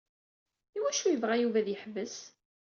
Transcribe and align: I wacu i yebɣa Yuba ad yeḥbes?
I 0.77 0.79
wacu 0.83 1.03
i 1.07 1.11
yebɣa 1.11 1.35
Yuba 1.41 1.57
ad 1.59 1.67
yeḥbes? 1.69 2.15